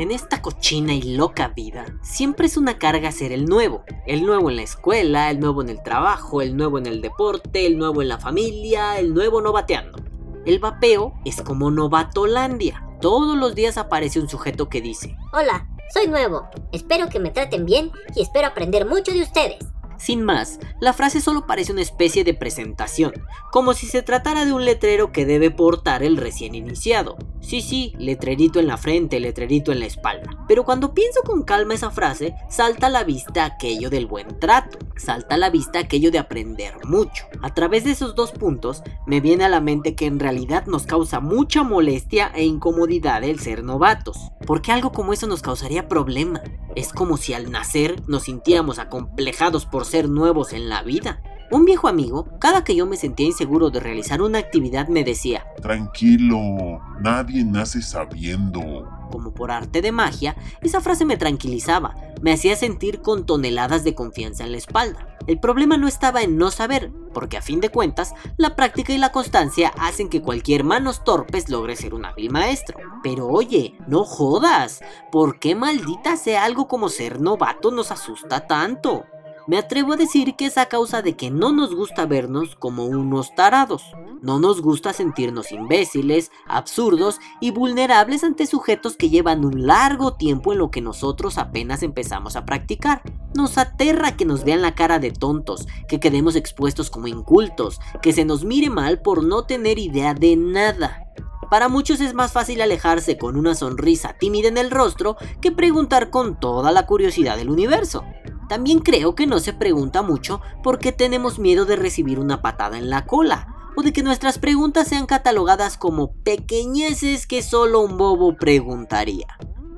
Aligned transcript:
En 0.00 0.12
esta 0.12 0.40
cochina 0.40 0.94
y 0.94 1.02
loca 1.02 1.48
vida, 1.48 1.84
siempre 2.00 2.46
es 2.46 2.56
una 2.56 2.78
carga 2.78 3.12
ser 3.12 3.32
el 3.32 3.44
nuevo. 3.44 3.84
El 4.06 4.24
nuevo 4.24 4.48
en 4.48 4.56
la 4.56 4.62
escuela, 4.62 5.30
el 5.30 5.40
nuevo 5.40 5.60
en 5.60 5.68
el 5.68 5.82
trabajo, 5.82 6.40
el 6.40 6.56
nuevo 6.56 6.78
en 6.78 6.86
el 6.86 7.02
deporte, 7.02 7.66
el 7.66 7.76
nuevo 7.76 8.00
en 8.00 8.08
la 8.08 8.16
familia, 8.16 8.98
el 8.98 9.12
nuevo 9.12 9.42
no 9.42 9.52
bateando. 9.52 9.98
El 10.46 10.58
vapeo 10.58 11.12
es 11.26 11.42
como 11.42 11.70
Novatolandia. 11.70 12.82
Todos 13.02 13.36
los 13.36 13.54
días 13.54 13.76
aparece 13.76 14.20
un 14.20 14.30
sujeto 14.30 14.70
que 14.70 14.80
dice, 14.80 15.18
Hola, 15.34 15.68
soy 15.92 16.06
nuevo. 16.06 16.48
Espero 16.72 17.10
que 17.10 17.20
me 17.20 17.28
traten 17.28 17.66
bien 17.66 17.92
y 18.16 18.22
espero 18.22 18.46
aprender 18.46 18.86
mucho 18.86 19.12
de 19.12 19.20
ustedes. 19.20 19.58
Sin 19.98 20.24
más, 20.24 20.60
la 20.80 20.94
frase 20.94 21.20
solo 21.20 21.46
parece 21.46 21.72
una 21.72 21.82
especie 21.82 22.24
de 22.24 22.32
presentación, 22.32 23.12
como 23.52 23.74
si 23.74 23.86
se 23.86 24.00
tratara 24.00 24.46
de 24.46 24.54
un 24.54 24.64
letrero 24.64 25.12
que 25.12 25.26
debe 25.26 25.50
portar 25.50 26.02
el 26.02 26.16
recién 26.16 26.54
iniciado. 26.54 27.18
Sí, 27.40 27.62
sí, 27.62 27.94
letrerito 27.98 28.60
en 28.60 28.66
la 28.66 28.76
frente, 28.76 29.18
letrerito 29.18 29.72
en 29.72 29.80
la 29.80 29.86
espalda. 29.86 30.44
Pero 30.46 30.64
cuando 30.64 30.94
pienso 30.94 31.22
con 31.22 31.42
calma 31.42 31.74
esa 31.74 31.90
frase, 31.90 32.34
salta 32.48 32.86
a 32.86 32.90
la 32.90 33.02
vista 33.02 33.44
aquello 33.44 33.90
del 33.90 34.06
buen 34.06 34.38
trato, 34.38 34.78
salta 34.96 35.34
a 35.34 35.38
la 35.38 35.50
vista 35.50 35.78
aquello 35.78 36.10
de 36.10 36.18
aprender 36.18 36.74
mucho. 36.84 37.26
A 37.42 37.54
través 37.54 37.84
de 37.84 37.92
esos 37.92 38.14
dos 38.14 38.32
puntos, 38.32 38.82
me 39.06 39.20
viene 39.20 39.44
a 39.44 39.48
la 39.48 39.60
mente 39.60 39.94
que 39.94 40.06
en 40.06 40.20
realidad 40.20 40.66
nos 40.66 40.86
causa 40.86 41.20
mucha 41.20 41.62
molestia 41.62 42.30
e 42.34 42.44
incomodidad 42.44 43.24
el 43.24 43.40
ser 43.40 43.64
novatos, 43.64 44.18
porque 44.46 44.72
algo 44.72 44.92
como 44.92 45.12
eso 45.12 45.26
nos 45.26 45.42
causaría 45.42 45.88
problema. 45.88 46.42
Es 46.76 46.92
como 46.92 47.16
si 47.16 47.32
al 47.32 47.50
nacer 47.50 47.96
nos 48.06 48.24
sintiéramos 48.24 48.78
acomplejados 48.78 49.66
por 49.66 49.86
ser 49.86 50.08
nuevos 50.08 50.52
en 50.52 50.68
la 50.68 50.82
vida. 50.82 51.22
Un 51.52 51.64
viejo 51.64 51.88
amigo, 51.88 52.28
cada 52.38 52.62
que 52.62 52.76
yo 52.76 52.86
me 52.86 52.96
sentía 52.96 53.26
inseguro 53.26 53.70
de 53.70 53.80
realizar 53.80 54.22
una 54.22 54.38
actividad, 54.38 54.86
me 54.86 55.02
decía, 55.02 55.44
Tranquilo, 55.60 56.80
nadie 57.00 57.44
nace 57.44 57.82
sabiendo. 57.82 58.88
como 59.10 59.34
por 59.34 59.50
arte 59.50 59.82
de 59.82 59.90
magia, 59.90 60.36
esa 60.62 60.80
frase 60.80 61.04
me 61.04 61.16
tranquilizaba, 61.16 61.96
me 62.22 62.32
hacía 62.32 62.54
sentir 62.54 63.02
con 63.02 63.26
toneladas 63.26 63.82
de 63.82 63.96
confianza 63.96 64.44
en 64.44 64.52
la 64.52 64.58
espalda. 64.58 65.08
El 65.26 65.40
problema 65.40 65.76
no 65.76 65.88
estaba 65.88 66.22
en 66.22 66.38
no 66.38 66.52
saber, 66.52 66.92
porque 67.12 67.36
a 67.36 67.42
fin 67.42 67.60
de 67.60 67.70
cuentas, 67.70 68.14
la 68.36 68.54
práctica 68.54 68.92
y 68.92 68.98
la 68.98 69.10
constancia 69.10 69.72
hacen 69.76 70.08
que 70.08 70.22
cualquier 70.22 70.62
manos 70.62 71.02
torpes 71.02 71.48
logre 71.48 71.74
ser 71.74 71.94
un 71.94 72.04
hábil 72.04 72.30
maestro. 72.30 72.78
Pero 73.02 73.26
oye, 73.26 73.74
no 73.88 74.04
jodas, 74.04 74.80
¿por 75.10 75.40
qué 75.40 75.56
maldita 75.56 76.16
sea 76.16 76.44
algo 76.44 76.68
como 76.68 76.88
ser 76.88 77.20
novato 77.20 77.72
nos 77.72 77.90
asusta 77.90 78.46
tanto? 78.46 79.04
Me 79.46 79.58
atrevo 79.58 79.94
a 79.94 79.96
decir 79.96 80.36
que 80.36 80.46
es 80.46 80.58
a 80.58 80.66
causa 80.66 81.02
de 81.02 81.16
que 81.16 81.30
no 81.30 81.52
nos 81.52 81.74
gusta 81.74 82.06
vernos 82.06 82.56
como 82.56 82.84
unos 82.84 83.34
tarados. 83.34 83.82
No 84.22 84.38
nos 84.38 84.60
gusta 84.60 84.92
sentirnos 84.92 85.50
imbéciles, 85.50 86.30
absurdos 86.46 87.18
y 87.40 87.50
vulnerables 87.50 88.22
ante 88.22 88.46
sujetos 88.46 88.96
que 88.96 89.08
llevan 89.08 89.44
un 89.44 89.66
largo 89.66 90.14
tiempo 90.14 90.52
en 90.52 90.58
lo 90.58 90.70
que 90.70 90.82
nosotros 90.82 91.38
apenas 91.38 91.82
empezamos 91.82 92.36
a 92.36 92.44
practicar. 92.44 93.02
Nos 93.34 93.56
aterra 93.58 94.16
que 94.16 94.26
nos 94.26 94.44
vean 94.44 94.62
la 94.62 94.74
cara 94.74 94.98
de 94.98 95.10
tontos, 95.10 95.66
que 95.88 96.00
quedemos 96.00 96.36
expuestos 96.36 96.90
como 96.90 97.06
incultos, 97.06 97.80
que 98.02 98.12
se 98.12 98.24
nos 98.24 98.44
mire 98.44 98.68
mal 98.68 99.00
por 99.00 99.24
no 99.24 99.44
tener 99.44 99.78
idea 99.78 100.14
de 100.14 100.36
nada. 100.36 101.06
Para 101.50 101.68
muchos 101.68 102.00
es 102.00 102.14
más 102.14 102.30
fácil 102.30 102.62
alejarse 102.62 103.18
con 103.18 103.36
una 103.36 103.56
sonrisa 103.56 104.12
tímida 104.12 104.46
en 104.46 104.56
el 104.56 104.70
rostro 104.70 105.16
que 105.40 105.50
preguntar 105.50 106.10
con 106.10 106.38
toda 106.38 106.70
la 106.70 106.86
curiosidad 106.86 107.36
del 107.36 107.50
universo. 107.50 108.04
También 108.50 108.80
creo 108.80 109.14
que 109.14 109.28
no 109.28 109.38
se 109.38 109.52
pregunta 109.52 110.02
mucho 110.02 110.40
porque 110.64 110.90
tenemos 110.90 111.38
miedo 111.38 111.66
de 111.66 111.76
recibir 111.76 112.18
una 112.18 112.42
patada 112.42 112.78
en 112.78 112.90
la 112.90 113.06
cola 113.06 113.54
o 113.76 113.82
de 113.82 113.92
que 113.92 114.02
nuestras 114.02 114.40
preguntas 114.40 114.88
sean 114.88 115.06
catalogadas 115.06 115.76
como 115.78 116.14
pequeñeces 116.24 117.28
que 117.28 117.42
solo 117.42 117.80
un 117.80 117.96
bobo 117.96 118.34
preguntaría. 118.36 119.28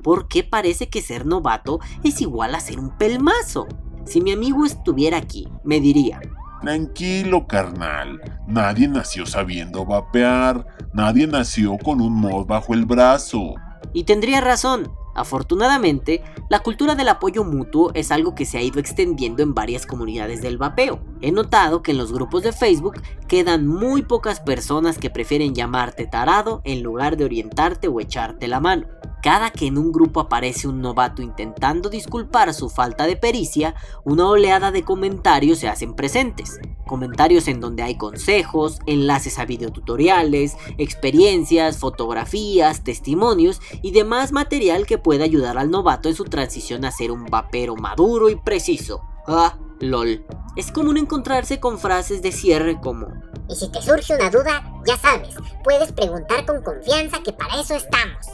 Porque 0.01 0.43
parece 0.43 0.89
que 0.89 1.03
ser 1.03 1.27
novato 1.27 1.81
es 2.03 2.19
igual 2.19 2.55
a 2.55 2.59
ser 2.59 2.79
un 2.79 2.97
pelmazo. 2.97 3.67
Si 4.07 4.21
mi 4.21 4.31
amigo 4.31 4.65
estuviera 4.65 5.17
aquí, 5.17 5.47
me 5.63 5.79
diría, 5.79 6.19
Tranquilo, 6.63 7.45
carnal. 7.45 8.19
Nadie 8.47 8.87
nació 8.87 9.27
sabiendo 9.27 9.85
vapear. 9.85 10.65
Nadie 10.93 11.27
nació 11.27 11.77
con 11.77 12.01
un 12.01 12.15
mod 12.15 12.47
bajo 12.47 12.73
el 12.73 12.85
brazo. 12.85 13.53
Y 13.93 14.05
tendría 14.05 14.41
razón. 14.41 14.91
Afortunadamente, 15.15 16.23
la 16.49 16.59
cultura 16.59 16.95
del 16.95 17.09
apoyo 17.09 17.43
mutuo 17.43 17.91
es 17.93 18.11
algo 18.11 18.35
que 18.35 18.45
se 18.45 18.57
ha 18.57 18.61
ido 18.61 18.79
extendiendo 18.79 19.43
en 19.43 19.53
varias 19.53 19.85
comunidades 19.85 20.41
del 20.41 20.57
vapeo. 20.57 20.99
He 21.21 21.31
notado 21.31 21.83
que 21.83 21.91
en 21.91 21.97
los 21.97 22.11
grupos 22.11 22.43
de 22.43 22.51
Facebook 22.51 23.01
quedan 23.27 23.67
muy 23.67 24.01
pocas 24.01 24.39
personas 24.39 24.97
que 24.97 25.09
prefieren 25.09 25.53
llamarte 25.53 26.07
tarado 26.07 26.61
en 26.63 26.83
lugar 26.83 27.17
de 27.17 27.25
orientarte 27.25 27.87
o 27.87 27.99
echarte 27.99 28.47
la 28.47 28.59
mano. 28.59 28.87
Cada 29.23 29.51
que 29.51 29.67
en 29.67 29.77
un 29.77 29.93
grupo 29.93 30.19
aparece 30.19 30.67
un 30.67 30.81
novato 30.81 31.21
intentando 31.21 31.89
disculpar 31.89 32.53
su 32.53 32.69
falta 32.69 33.05
de 33.05 33.15
pericia, 33.15 33.73
una 34.03 34.27
oleada 34.27 34.69
de 34.69 34.83
comentarios 34.83 35.59
se 35.59 35.69
hacen 35.69 35.93
presentes. 35.93 36.59
Comentarios 36.85 37.47
en 37.47 37.61
donde 37.61 37.83
hay 37.83 37.95
consejos, 37.95 38.79
enlaces 38.85 39.39
a 39.39 39.45
videotutoriales, 39.45 40.57
experiencias, 40.77 41.77
fotografías, 41.77 42.83
testimonios 42.83 43.61
y 43.81 43.91
demás 43.91 44.33
material 44.33 44.85
que 44.85 44.97
puede 44.97 45.23
ayudar 45.23 45.57
al 45.57 45.71
novato 45.71 46.09
en 46.09 46.15
su 46.15 46.25
transición 46.25 46.83
a 46.83 46.91
ser 46.91 47.09
un 47.09 47.23
vapero 47.23 47.77
maduro 47.77 48.29
y 48.29 48.35
preciso. 48.35 49.03
Ah, 49.25 49.57
lol. 49.79 50.25
Es 50.57 50.69
común 50.69 50.97
encontrarse 50.97 51.61
con 51.61 51.79
frases 51.79 52.21
de 52.21 52.33
cierre 52.33 52.81
como 52.81 53.07
Y 53.47 53.55
si 53.55 53.71
te 53.71 53.81
surge 53.81 54.15
una 54.15 54.29
duda, 54.29 54.69
ya 54.85 54.97
sabes, 54.97 55.33
puedes 55.63 55.93
preguntar 55.93 56.45
con 56.45 56.61
confianza 56.61 57.23
que 57.23 57.31
para 57.31 57.61
eso 57.61 57.73
estamos. 57.73 58.27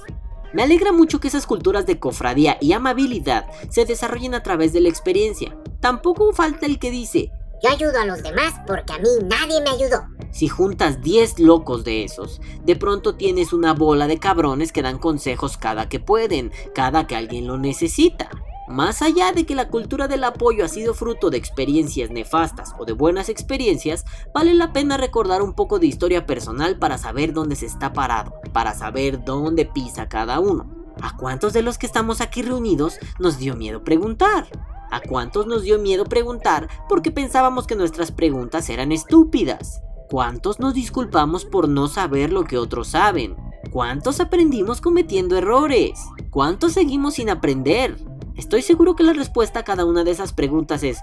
Me 0.54 0.64
alegra 0.64 0.92
mucho 0.92 1.20
que 1.20 1.28
esas 1.28 1.46
culturas 1.46 1.86
de 1.86 2.00
cofradía 2.00 2.58
y 2.60 2.74
amabilidad 2.74 3.46
se 3.70 3.86
desarrollen 3.86 4.34
a 4.34 4.44
través 4.44 4.74
de 4.74 4.82
la 4.82 4.90
experiencia. 4.90 5.56
Tampoco 5.80 6.34
falta 6.34 6.66
el 6.66 6.80
que 6.80 6.92
dice, 6.92 7.32
Yo 7.64 7.70
ayudo 7.70 8.00
a 8.00 8.06
los 8.06 8.24
demás 8.24 8.54
porque 8.66 8.94
a 8.94 8.98
mí 8.98 9.10
nadie 9.26 9.62
me 9.62 9.70
ayudó. 9.70 10.06
si 10.32 10.48
juntas 10.48 11.02
10 11.02 11.40
locos 11.40 11.84
de 11.84 12.04
esos, 12.04 12.42
de 12.64 12.76
pronto 12.76 13.16
tienes 13.16 13.54
una 13.54 13.74
bola 13.74 14.08
de 14.08 14.20
cabrones 14.20 14.72
que 14.72 14.82
dan 14.82 14.98
consejos 15.00 15.58
cada 15.58 15.90
que 15.90 16.00
pueden, 16.00 16.52
cada 16.74 17.08
que 17.08 17.16
alguien 17.16 17.48
lo 17.48 17.58
necesita. 17.58 18.30
Más 18.70 19.02
allá 19.02 19.32
de 19.32 19.48
que 19.48 19.56
la 19.56 19.68
cultura 19.68 20.08
del 20.08 20.24
apoyo 20.24 20.64
ha 20.64 20.68
sido 20.68 20.94
fruto 20.94 21.32
de 21.32 21.38
experiencias 21.38 22.12
nefastas 22.12 22.76
o 22.78 22.86
de 22.86 22.94
buenas 22.94 23.28
experiencias, 23.28 24.06
vale 24.32 24.54
la 24.54 24.74
pena 24.74 24.96
recordar 24.96 25.42
un 25.42 25.54
poco 25.54 25.80
de 25.80 25.88
historia 25.88 26.28
personal 26.28 26.78
para 26.78 27.00
saber 27.00 27.34
dónde 27.34 27.56
se 27.56 27.66
está 27.66 27.94
parado, 27.94 28.36
para 28.54 28.76
saber 28.76 29.26
dónde 29.26 29.66
pisa 29.66 30.08
cada 30.08 30.40
uno. 30.40 30.70
¿A 31.02 31.18
cuántos 31.18 31.52
de 31.54 31.64
los 31.64 31.80
que 31.80 31.88
estamos 31.88 32.22
aquí 32.22 32.44
reunidos 32.44 33.00
nos 33.18 33.40
dio 33.40 33.56
miedo 33.56 33.84
preguntar? 33.84 34.46
¿A 34.92 35.02
cuántos 35.02 35.48
nos 35.48 35.64
dio 35.64 35.80
miedo 35.80 36.06
preguntar 36.06 36.70
porque 36.88 37.10
pensábamos 37.10 37.66
que 37.66 37.76
nuestras 37.76 38.12
preguntas 38.12 38.70
eran 38.70 38.92
estúpidas? 38.92 39.82
¿Cuántos 40.12 40.60
nos 40.60 40.76
disculpamos 40.76 41.44
por 41.44 41.70
no 41.70 41.88
saber 41.88 42.32
lo 42.32 42.44
que 42.44 42.60
otros 42.60 42.90
saben? 42.90 43.36
¿Cuántos 43.72 44.20
aprendimos 44.20 44.80
cometiendo 44.80 45.38
errores? 45.38 46.00
¿Cuántos 46.30 46.74
seguimos 46.74 47.16
sin 47.16 47.32
aprender? 47.32 47.98
Estoy 48.36 48.62
seguro 48.62 48.96
que 48.96 49.04
la 49.04 49.14
respuesta 49.14 49.60
a 49.60 49.64
cada 49.64 49.86
una 49.86 50.04
de 50.04 50.12
esas 50.12 50.34
preguntas 50.34 50.84
es 50.84 51.00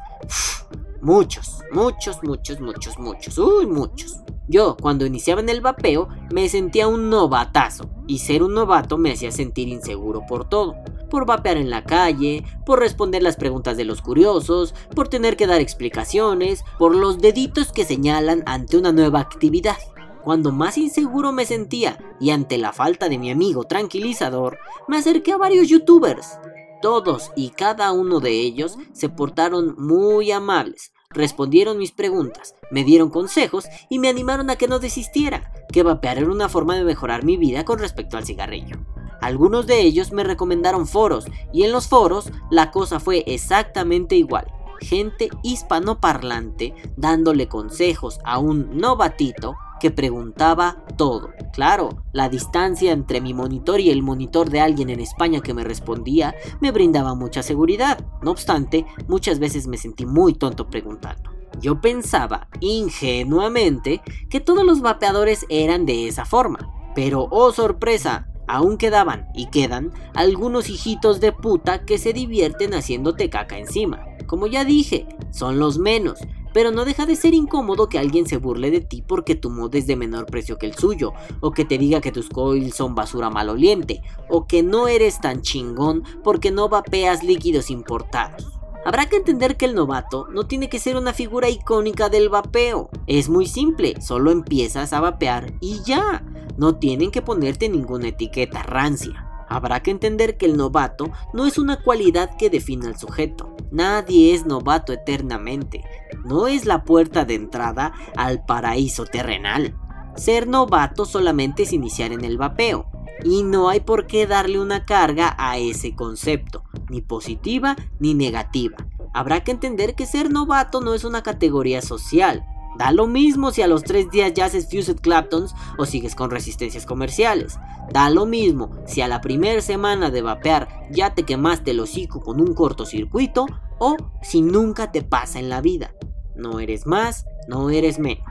muchos, 1.01 1.63
muchos, 1.73 2.23
muchos, 2.23 2.61
muchos, 2.61 2.99
muchos, 2.99 3.39
uy, 3.39 3.67
muchos. 3.67 4.21
Yo, 4.49 4.77
cuando 4.81 5.07
iniciaba 5.07 5.41
en 5.41 5.49
el 5.49 5.61
vapeo, 5.61 6.09
me 6.33 6.49
sentía 6.49 6.87
un 6.87 7.11
novatazo, 7.11 7.91
y 8.07 8.19
ser 8.19 8.43
un 8.43 8.55
novato 8.55 8.97
me 8.97 9.13
hacía 9.13 9.33
sentir 9.33 9.69
inseguro 9.69 10.23
por 10.29 10.49
todo. 10.49 10.77
Por 11.11 11.27
vapear 11.27 11.57
en 11.57 11.71
la 11.71 11.85
calle, 11.85 12.45
por 12.65 12.79
responder 12.79 13.23
las 13.23 13.37
preguntas 13.37 13.77
de 13.77 13.85
los 13.85 14.03
curiosos, 14.03 14.75
por 14.95 15.09
tener 15.09 15.37
que 15.37 15.47
dar 15.47 15.61
explicaciones, 15.61 16.65
por 16.79 16.95
los 16.95 17.19
deditos 17.19 17.73
que 17.73 17.85
señalan 17.85 18.43
ante 18.47 18.77
una 18.77 18.93
nueva 18.93 19.21
actividad. 19.21 19.77
Cuando 20.25 20.51
más 20.51 20.79
inseguro 20.79 21.33
me 21.33 21.47
sentía 21.47 21.99
y 22.21 22.31
ante 22.31 22.59
la 22.59 22.72
falta 22.72 23.09
de 23.09 23.19
mi 23.19 23.31
amigo 23.31 23.65
tranquilizador, 23.65 24.59
me 24.89 24.97
acerqué 24.97 25.33
a 25.33 25.37
varios 25.37 25.69
youtubers. 25.69 26.39
Todos 26.86 27.33
y 27.34 27.48
cada 27.48 27.91
uno 27.91 28.21
de 28.21 28.30
ellos 28.30 28.78
se 28.92 29.09
portaron 29.09 29.74
muy 29.77 30.30
amables, 30.30 30.92
respondieron 31.10 31.78
mis 31.78 31.91
preguntas, 31.91 32.54
me 32.71 32.84
dieron 32.84 33.10
consejos 33.10 33.65
y 33.91 33.98
me 33.98 34.09
animaron 34.09 34.50
a 34.50 34.54
que 34.54 34.68
no 34.68 34.78
desistiera, 34.78 35.53
que 35.72 35.83
vapear 35.83 36.18
era 36.18 36.30
una 36.30 36.48
forma 36.48 36.77
de 36.77 36.84
mejorar 36.84 37.24
mi 37.24 37.38
vida 37.38 37.65
con 37.65 37.80
respecto 37.80 38.16
al 38.16 38.24
cigarrillo. 38.24 38.77
Algunos 39.21 39.66
de 39.66 39.80
ellos 39.80 40.12
me 40.12 40.22
recomendaron 40.22 40.86
foros 40.86 41.27
y 41.53 41.65
en 41.65 41.72
los 41.72 41.88
foros 41.88 42.30
la 42.53 42.71
cosa 42.71 43.00
fue 43.00 43.24
exactamente 43.27 44.15
igual. 44.15 44.47
Gente 44.78 45.28
hispanoparlante 45.42 46.72
dándole 46.97 47.48
consejos 47.48 48.21
a 48.22 48.38
un 48.38 48.78
novatito 48.78 49.56
que 49.81 49.91
preguntaba 49.91 50.84
todo. 50.97 51.31
Claro, 51.53 52.05
la 52.13 52.28
distancia 52.28 52.93
entre 52.93 53.21
mi 53.21 53.34
monitor 53.34 53.81
y 53.81 53.91
el 53.91 54.03
monitor 54.03 54.51
de 54.51 54.61
alguien 54.61 54.91
en 54.91 55.01
España 55.01 55.41
que 55.41 55.55
me 55.55 55.65
respondía 55.65 56.34
me 56.61 56.73
brindaba 56.73 57.15
mucha 57.15 57.43
seguridad. 57.43 58.05
No 58.23 58.31
obstante, 58.31 58.87
muchas 59.09 59.39
veces 59.39 59.67
me 59.67 59.78
sentí 59.78 60.07
muy 60.07 60.34
tonto 60.34 60.69
preguntando. 60.69 61.31
Yo 61.61 61.81
pensaba, 61.81 62.49
ingenuamente, 62.61 64.03
que 64.28 64.41
todos 64.41 64.65
los 64.65 64.81
vapeadores 64.81 65.47
eran 65.49 65.87
de 65.87 66.09
esa 66.09 66.25
forma. 66.25 66.71
Pero, 66.95 67.29
oh 67.31 67.53
sorpresa, 67.53 68.29
Aún 68.49 68.79
quedaban 68.79 69.27
y 69.34 69.47
quedan 69.47 69.93
algunos 70.15 70.71
hijitos 70.71 71.21
de 71.21 71.33
puta 71.33 71.84
que 71.84 71.99
se 71.99 72.13
divierten 72.13 72.75
haciéndote 72.75 73.29
caca 73.29 73.59
encima. 73.59 74.05
Como 74.27 74.47
ya 74.47 74.65
dije, 74.65 75.07
son 75.31 75.59
los 75.59 75.79
menos, 75.79 76.21
pero 76.57 76.71
no 76.71 76.87
deja 76.87 77.05
de 77.05 77.17
ser 77.17 77.35
incómodo 77.35 77.91
que 77.91 77.99
alguien 77.99 78.27
se 78.27 78.39
burle 78.39 78.71
de 78.71 78.81
ti 78.81 79.05
porque 79.07 79.35
tu 79.35 79.51
mod 79.51 79.75
es 79.75 79.87
de 79.87 79.95
menor 79.95 80.25
precio 80.25 80.57
que 80.57 80.65
el 80.65 80.75
suyo, 80.75 81.13
o 81.41 81.51
que 81.51 81.67
te 81.67 81.77
diga 81.77 82.01
que 82.01 82.13
tus 82.13 82.31
coils 82.31 82.75
son 82.75 82.95
basura 82.95 83.29
maloliente, 83.29 84.01
o 84.31 84.47
que 84.47 84.63
no 84.63 84.89
eres 84.89 85.21
tan 85.21 85.43
chingón 85.43 86.03
porque 86.25 86.51
no 86.51 86.71
vapeas 86.71 87.23
líquidos 87.23 87.69
importados. 87.69 88.59
Habrá 88.87 89.05
que 89.05 89.17
entender 89.17 89.59
que 89.59 89.67
el 89.67 89.75
novato 89.75 90.29
no 90.33 90.47
tiene 90.47 90.71
que 90.71 90.79
ser 90.79 90.97
una 90.97 91.13
figura 91.13 91.51
icónica 91.51 92.09
del 92.09 92.31
vapeo. 92.31 92.89
Es 93.07 93.29
muy 93.29 93.45
simple, 93.45 94.01
solo 94.01 94.31
empiezas 94.31 94.95
a 94.95 95.01
vapear 95.01 95.53
y 95.61 95.83
ya. 95.85 96.25
No 96.57 96.77
tienen 96.77 97.11
que 97.11 97.21
ponerte 97.21 97.69
ninguna 97.69 98.09
etiqueta 98.09 98.63
rancia. 98.63 99.27
Habrá 99.49 99.83
que 99.83 99.91
entender 99.91 100.39
que 100.39 100.47
el 100.47 100.57
novato 100.57 101.11
no 101.35 101.45
es 101.47 101.59
una 101.59 101.83
cualidad 101.83 102.31
que 102.39 102.49
define 102.49 102.87
al 102.87 102.99
sujeto. 102.99 103.55
Nadie 103.71 104.35
es 104.35 104.47
novato 104.47 104.93
eternamente. 104.93 105.85
No 106.25 106.47
es 106.47 106.65
la 106.65 106.85
puerta 106.85 107.25
de 107.25 107.35
entrada 107.35 107.93
al 108.17 108.45
paraíso 108.45 109.05
terrenal. 109.05 109.77
Ser 110.17 110.49
novato 110.49 111.05
solamente 111.05 111.65
es 111.65 111.73
iniciar 111.73 112.13
en 112.13 112.25
el 112.25 112.39
vapeo. 112.39 112.87
Y 113.25 113.43
no 113.43 113.69
hay 113.69 113.81
por 113.81 114.07
qué 114.07 114.27
darle 114.27 114.61
una 114.61 114.85
carga 114.85 115.35
a 115.39 115.59
ese 115.59 115.95
concepto 115.95 116.65
ni 116.89 117.01
positiva 117.01 117.77
ni 117.99 118.15
negativa. 118.15 118.77
Habrá 119.15 119.43
que 119.43 119.51
entender 119.51 119.95
que 119.95 120.07
ser 120.07 120.31
novato 120.31 120.81
no 120.81 120.95
es 120.95 121.05
una 121.05 121.23
categoría 121.23 121.81
social. 121.83 122.45
Da 122.79 122.93
lo 122.93 123.07
mismo 123.07 123.53
si 123.53 123.63
a 123.63 123.67
los 123.67 123.85
tres 123.85 124.11
días 124.11 124.35
ya 124.35 124.45
haces 124.45 124.69
Fused 124.71 125.01
Claptons 125.01 125.55
o 125.79 125.87
sigues 125.87 126.15
con 126.15 126.31
resistencias 126.31 126.85
comerciales. 126.85 127.59
Da 127.91 128.11
lo 128.11 128.27
mismo 128.27 128.71
si 128.87 129.01
a 129.01 129.09
la 129.09 129.23
primera 129.23 129.63
semana 129.63 130.11
de 130.11 130.21
vapear 130.21 130.87
ya 130.91 131.15
te 131.15 131.23
quemaste 131.23 131.71
el 131.71 131.81
hocico 131.81 132.21
con 132.21 132.41
un 132.41 132.55
cortocircuito 132.55 133.47
o 133.79 133.97
si 134.23 134.43
nunca 134.43 134.93
te 134.93 135.03
pasa 135.03 135.39
en 135.39 135.49
la 135.49 135.61
vida. 135.61 135.95
No 136.36 136.60
eres 136.60 136.86
más, 136.86 137.27
no 137.48 137.71
eres 137.71 137.98
menos. 137.98 138.27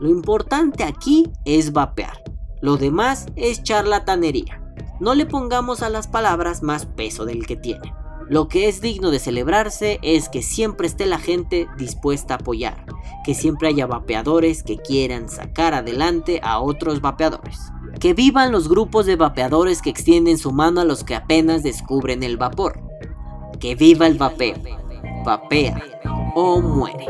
Lo 0.00 0.08
importante 0.08 0.84
aquí 0.84 1.30
es 1.44 1.72
vapear. 1.72 2.22
Lo 2.60 2.76
demás 2.76 3.26
es 3.36 3.62
charlatanería 3.62 4.64
no 5.00 5.14
le 5.14 5.26
pongamos 5.26 5.82
a 5.82 5.90
las 5.90 6.06
palabras 6.06 6.62
más 6.62 6.86
peso 6.86 7.24
del 7.24 7.46
que 7.46 7.56
tienen. 7.56 7.92
Lo 8.28 8.48
que 8.48 8.68
es 8.68 8.80
digno 8.80 9.10
de 9.10 9.18
celebrarse 9.18 9.98
es 10.02 10.28
que 10.28 10.40
siempre 10.40 10.86
esté 10.86 11.04
la 11.04 11.18
gente 11.18 11.68
dispuesta 11.76 12.34
a 12.34 12.36
apoyar, 12.38 12.86
que 13.24 13.34
siempre 13.34 13.68
haya 13.68 13.86
vapeadores 13.86 14.62
que 14.62 14.78
quieran 14.78 15.28
sacar 15.28 15.74
adelante 15.74 16.40
a 16.42 16.60
otros 16.60 17.00
vapeadores. 17.00 17.58
Que 18.00 18.14
vivan 18.14 18.50
los 18.50 18.68
grupos 18.68 19.04
de 19.04 19.16
vapeadores 19.16 19.82
que 19.82 19.90
extienden 19.90 20.38
su 20.38 20.52
mano 20.52 20.80
a 20.80 20.84
los 20.84 21.04
que 21.04 21.14
apenas 21.14 21.62
descubren 21.62 22.22
el 22.22 22.36
vapor. 22.36 22.80
Que 23.60 23.74
viva 23.74 24.06
el 24.06 24.16
vapeo. 24.16 24.56
Vapea 25.24 25.82
o 26.34 26.60
muere. 26.60 27.06